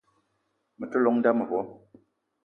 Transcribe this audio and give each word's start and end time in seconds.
Me 0.79 0.85
te 0.91 1.01
llong 1.03 1.19
n'da 1.19 1.31
mevo. 1.37 1.59